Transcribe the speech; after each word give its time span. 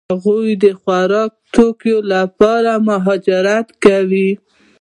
هغوی 0.11 0.49
د 0.63 0.65
خوراکي 0.81 1.37
توکو 1.53 1.95
لپاره 2.13 2.71
مهاجرت 2.89 3.67
کاوه. 3.83 4.27